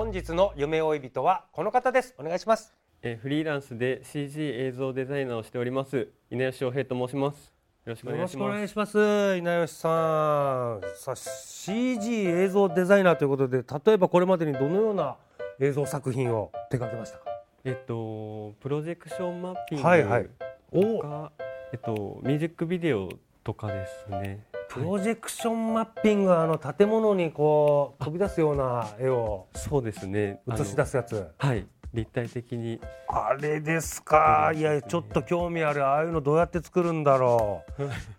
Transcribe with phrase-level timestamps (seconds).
[0.00, 2.14] 本日の夢追い人はこの方です。
[2.18, 2.72] お願いします。
[3.02, 7.52] えーフリーランスで CG 映像デザイナーをしております稲吉翔平と申します。
[7.84, 9.60] よろしくおよろしくお願いします願いします。
[9.60, 10.80] 稲吉さん。
[10.96, 15.18] さあ CG 映像デザイナーということで例えばこれまでにどのような
[15.60, 17.24] 映像作品を手掛けましたか？
[17.64, 20.24] えっとプロジェクションマッピングはいはい。
[20.24, 20.30] と
[20.72, 21.30] おか、
[21.74, 23.10] えっとミュージックビデオ
[23.44, 30.40] とかですねプロジェクションマッピングはあの建物にこう飛び出すような絵をそうですね。
[30.48, 31.26] 映し出すやつ。
[31.38, 31.66] はい。
[31.92, 32.80] 立体的に。
[33.08, 35.84] あれですか、ねやちょっと興味ある。
[35.84, 37.64] ああいうのどうやって作るんだろ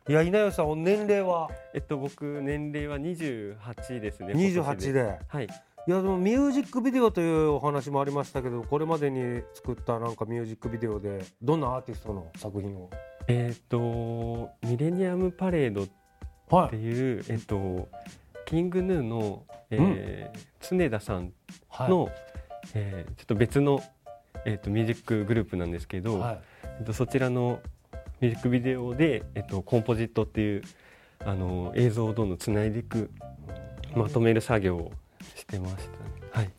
[0.07, 0.11] う。
[0.11, 0.13] い。
[0.13, 1.47] や稲吉さんお年齢は？
[1.73, 5.19] えっと僕年齢は28ですね28今年で。
[5.29, 5.45] はい。
[5.45, 5.47] い
[5.89, 12.89] やでもミュージックビデオというお話もありましたけどこれまでに作ったなんかミュージックビデオでどんなアーティストの作品を？
[13.29, 15.87] えっとミレニアムパレード
[16.51, 17.87] っはていう、えっと
[18.45, 21.33] キングヌーの、えー常田さん
[21.79, 22.11] の、
[22.73, 23.81] えーちょっと別の、
[24.45, 26.39] えー、とミュージックグループなんですけど、はい。
[26.79, 27.59] えっとそちらの
[28.19, 30.63] ミュージックビデオで、えっとコンポジットっていう
[31.25, 33.09] あの映像をどんどんつないでいく
[33.95, 34.91] まとめる作業を
[35.35, 35.87] してましたね。
[36.31, 36.49] はい、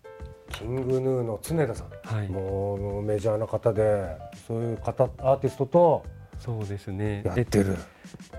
[0.51, 4.17] キングヌーの常田さん、はい、もうメジャーな方で
[4.47, 6.05] そういう方アーティストと
[6.45, 7.23] そうですね。
[7.25, 7.77] やってる、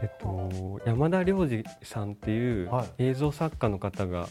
[0.01, 2.87] えっと、山田良二さんっていうはい。
[2.97, 4.27] 映像作家の方が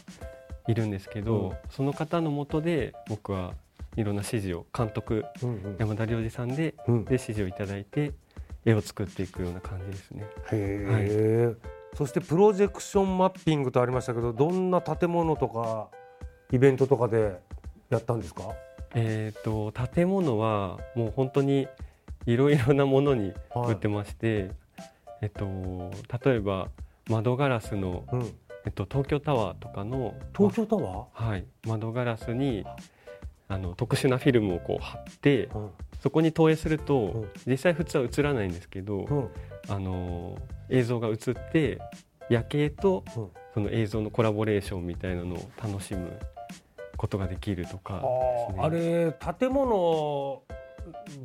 [0.67, 1.55] いるんですけど、うん。
[1.71, 3.53] その方のもとで僕は
[3.95, 5.75] いろんな指示を監督うんうん。
[5.79, 7.05] 山田良二さんでうん。
[7.05, 8.11] で指示をいただいて
[8.63, 10.23] 絵を作っていくような感じですね。
[10.23, 11.55] へえ、
[11.95, 15.89] そしてプロジェクションマッピングとありましたけどどんな建物とか
[16.51, 17.39] イベントとかで
[17.89, 18.43] やったんですか？
[18.93, 21.67] えー、と建物はもう本当に
[22.25, 23.33] いろいろなものに
[23.67, 24.51] 売ってまして、
[25.21, 25.91] えっと、
[26.25, 26.69] 例えば
[27.09, 28.21] 窓ガラスの、うん、
[28.65, 32.65] えっと、東京タワーとかの東京タワはい、窓ガラスに
[33.49, 35.69] あの特殊なフィルムをこう貼ってー、
[36.01, 37.29] そこに投影すると、ん。
[37.45, 39.17] 実際普通は映らないんですけど、うん。
[39.17, 39.29] うん
[39.69, 41.17] あの映像が映っ
[41.53, 41.79] て
[42.29, 43.29] 夜景とうん。
[43.53, 46.19] その映像のコラボレーションみたいなのを楽しむ
[46.97, 48.01] ことができるとかね。
[48.57, 50.41] あれ建物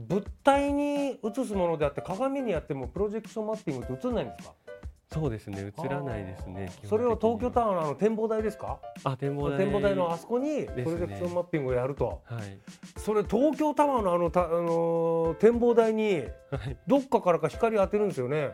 [0.09, 4.55] 物体に映すものであって鏡にやってもプロジェクションマッピングって映らないんですか？
[5.11, 5.73] そうですね。
[5.83, 8.79] 映らないですねそれを東京タワーのあの展望台ですか？
[9.05, 10.85] あ展望台展望台のあそこにプね。
[10.85, 12.59] ロジェクションマッピングをやると、はい。
[12.99, 16.77] それ東京タワーのあのたあのー展望台にはい。
[16.87, 18.51] どっかからか光当てるんですよね？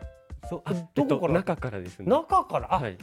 [0.47, 0.61] そう
[0.93, 1.33] どことから？
[1.33, 2.05] 中からですね。
[2.05, 2.73] 中から？
[2.73, 2.97] あ、はい。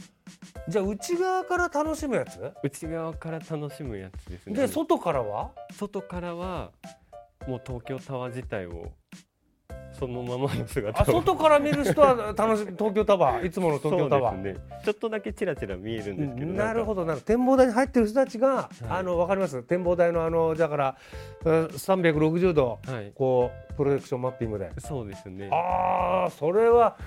[0.67, 2.39] じゃあ内側から楽しむやつ？
[2.63, 4.55] 内側から楽しむやつですね。
[4.55, 5.51] で外からは？
[5.73, 6.71] 外からは
[7.47, 8.91] もう東京タワー自体を
[9.97, 11.01] そのままの姿を。
[11.01, 13.45] あ外から見る人は楽しみ東京タワー。
[13.45, 14.65] いつもの東京タワー、そうですね。
[14.85, 17.01] ちょっとだけチラチラ見えるんですけどなるほど。
[17.01, 18.85] どなる展望台に入ってる人たちが、い。
[18.89, 19.61] あのわかります？
[19.63, 20.97] 展望台のあのだから
[21.45, 23.11] うん360度はい。
[23.13, 24.71] こうプロジェクションマッピングで。
[24.79, 25.49] そうですね。
[25.51, 26.97] ああそれは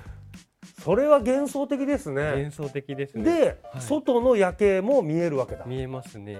[0.83, 2.23] それは幻想的ですね。
[2.23, 3.25] 幻想的ですね。
[3.25, 3.83] で、はい。
[3.83, 5.65] 外の夜景も見えるわけだ。
[5.67, 6.39] 見えますね。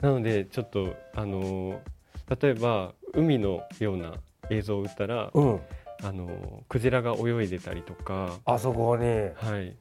[0.00, 1.78] なのでちょっとあのー
[2.40, 4.14] 例えば海のような
[4.50, 5.60] 映像を打ったら、うん。
[6.02, 8.38] あのークジラが泳いでたりとか。
[8.44, 9.04] あそこに。
[9.06, 9.76] はい。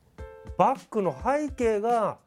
[0.58, 2.18] バックの背景が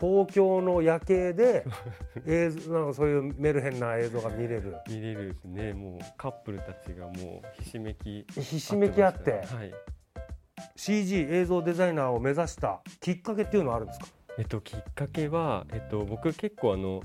[0.00, 1.64] 東京の夜景で
[2.26, 4.74] 映像なんかそういうメルヘンな映像が見れる。
[4.88, 5.72] 見れるですね。
[5.72, 9.32] もうカップルたちがもうひしめきひしめき合って。
[9.32, 9.72] はい。
[10.76, 14.06] CG 映像デザイナーを目指したきっかけっていうのはあるんですか？
[14.38, 17.02] えっときっかけはえっと僕結構あの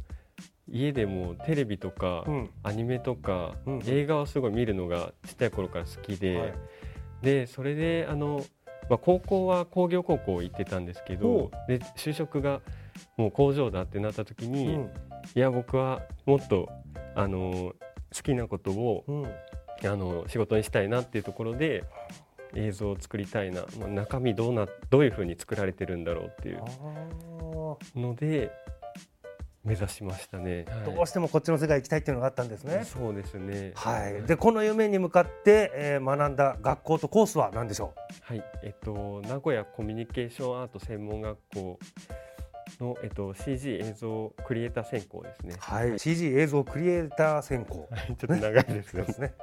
[0.70, 2.50] 家でもテレビとか、うん。
[2.64, 6.54] アニメとか、うん映画をすごい見るのがちっちゃい頃から好きで、はい。
[7.22, 8.44] でそれであの、
[8.90, 12.60] まあ、高校は工業高校行ってたんほですけどで就職が
[13.16, 14.82] もう工場だってなった時に、うん。
[15.36, 16.70] いや僕はもっと
[17.16, 17.74] あの
[18.16, 19.26] 好きなことをうん。
[19.86, 21.84] あの仕事にしたいなっていうところで
[22.56, 26.62] 映像を作りたいな、まあ、中身どうなどういうふうに作られてるんだろうっていう
[27.96, 28.52] ので
[29.64, 30.66] 目指しましたね。
[30.68, 32.84] はいどうしてもこっちの世界行きたいっていうのがあったんですね。
[32.84, 33.72] そうですね。
[33.76, 41.80] はい、でこの夢に向かって、えー学んだ学校とコースは何でしょはい、えっと名古屋コミュニケーションアート専門学校
[42.80, 45.58] のえっと CG 映像クリエイター専攻ですねう。。
[45.60, 49.14] はい、CG 映像クリエイター専攻ちょっと長いですよで。
[49.14, 49.34] すね。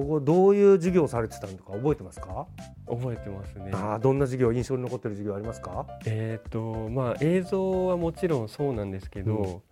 [0.00, 2.46] ここどういう授業をされてたのか覚えてますか？
[2.88, 3.70] 覚えてますね。
[3.72, 5.86] ああ、どんな授業印象に残ってる授業ありますか？
[6.06, 9.62] えっとまあ映像はもちろんそうなんですけど、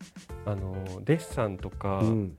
[0.47, 0.75] あの
[1.05, 2.37] デッサンとか、うん、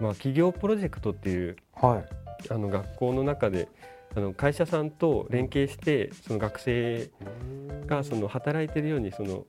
[0.00, 2.04] まあ企業プロジェクトっていうはい。
[2.48, 3.68] あの学校の中で
[4.16, 7.10] あの会社さんと連携してその学生
[7.86, 9.44] がその働いてるようにその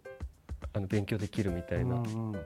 [0.74, 2.40] あの勉強できるみたいなうんうん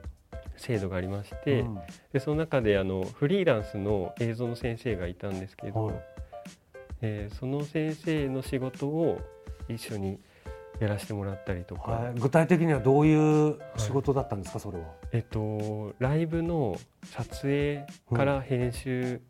[0.56, 1.78] 制度がありまして、うん。
[2.12, 5.96] でその中であのフリーランスの映像の先生がいたんですけど、はい。
[7.02, 9.20] えーその先生の仕事を
[9.68, 10.18] 一緒に
[10.80, 14.84] やらせてもらったりとか、はい、具体的にはどういう仕事だったんですか、それは？
[15.12, 19.20] えっとライブの撮影から編集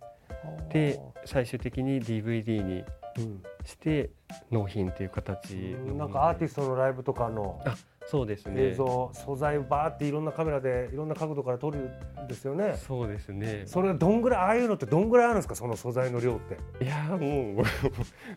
[0.71, 2.85] で最終的に DVD に
[3.19, 4.11] うんして
[4.51, 7.71] 納品という形のなんかアーティスストのライブとかのト
[8.09, 8.69] そうですね。
[8.69, 11.91] 映像、素材をバーっていろんなカメラでいろんな角度から撮る
[12.25, 12.77] んですよね。
[12.77, 13.65] そうですね。
[13.67, 15.55] それどんぐらいああいうのってどんぐらいあるんですか？
[15.57, 16.85] その素材の量って。
[16.85, 17.65] いやーもう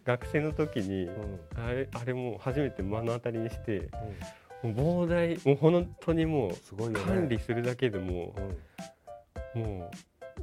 [0.04, 1.40] 学生の時にうん。
[1.56, 3.90] あれあれもう初めて目の当たりにして
[4.64, 4.74] もう
[5.06, 7.00] 膨大もう本当にもうすごいよね。
[7.06, 8.34] 管理するだけでも
[9.56, 9.62] うん。
[9.62, 9.90] うも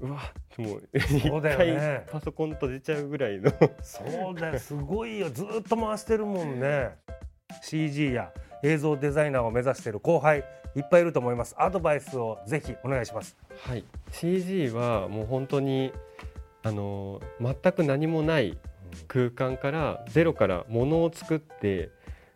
[0.02, 0.20] ううわ
[0.58, 3.50] もう一回パソコン閉じちゃうぐらいの。
[3.82, 4.58] そうだよ。
[4.58, 5.30] すごいよ。
[5.30, 6.90] ずっと回してるもんね。
[7.62, 8.30] CG や
[8.62, 10.44] 映像デザイナーを目指している後輩
[10.74, 11.54] いっぱいいると思います。
[11.58, 13.36] アドバイスをぜひお願いします。
[13.62, 13.84] はい。
[14.12, 15.92] CG はもう本当に
[16.62, 18.58] あの全く何もない
[19.08, 21.90] 空間からゼロからものを作って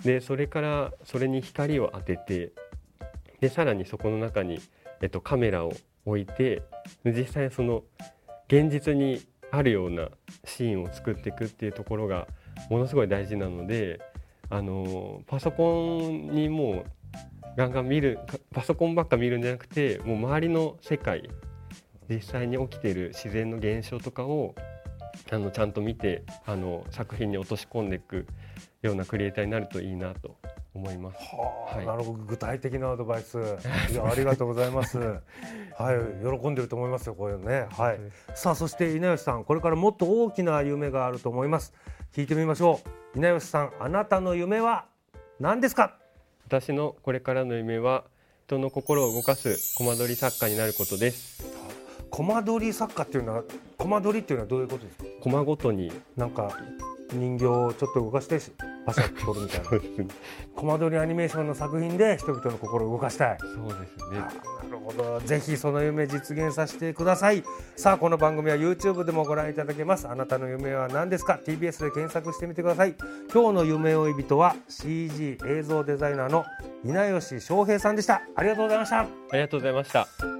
[0.05, 2.53] でそれからそれに光を当てて
[3.41, 4.61] でさらにそこの中に、
[5.03, 5.73] えっと、カメラを
[6.05, 6.63] 置いて
[7.05, 7.83] 実際その
[8.49, 9.21] 現実に
[9.51, 10.09] あるような
[10.45, 12.27] シーンを作っていくっていうところが
[12.69, 14.01] ものすごい大事なので
[14.51, 16.85] あのパソコンにもう
[17.57, 18.19] ガンガン見る
[18.53, 21.29] パソコンばっか見るんじゃなくてもう周りの世界
[22.09, 24.55] 実際に起きている自然の現象とかを
[25.31, 28.27] あのちゃんと見てあの作品に落とし込んでいく
[28.83, 30.37] ようなクリエイターになるといいなと
[30.75, 31.17] 思います。
[31.35, 31.87] はあ、はい。
[31.87, 33.39] なるほど具体的なアドバイス。
[33.91, 34.99] いやありがとうございます。
[35.01, 37.67] はい喜んでると思いますよこういうのね。
[37.71, 38.01] はい。
[38.35, 41.73] さあそして稲吉さんこれからもっと大きな夢があると思います。
[42.13, 42.81] 聞いてみましょ
[43.15, 43.19] う。
[43.19, 44.87] 稲吉さんあなたの夢は
[45.41, 45.97] 何ですか？
[46.47, 48.05] 私のこれからの夢は
[48.47, 51.43] 人の心を動かすコマ撮り作家になることです。
[52.11, 53.45] コマ撮り作家っていうのは
[53.79, 55.05] コマ撮りっていうのはどういうことですか？
[55.23, 56.51] コマごとになんか
[57.13, 58.39] 人形をちょっと動かして
[58.85, 60.15] パシャッと撮るみたいな。
[60.55, 63.39] コマ撮りアニメーションの作品で人々の心を動かしたい。
[63.41, 64.19] そうですね。
[64.19, 64.29] な
[64.71, 65.21] るほど。
[65.21, 67.43] ぜひその夢実現させてください。
[67.77, 70.09] さあこの番組は YouTube でもご覧いただけます。
[70.09, 72.95] あなたの夢は何ですか？TBS で検索してみてください。
[73.33, 76.45] 今日の夢追い人は CG 映像デザイナーの
[76.85, 78.23] 稲吉翔平さんでした。
[78.35, 79.01] ありがとうございました。
[79.01, 80.40] ありがとうございました。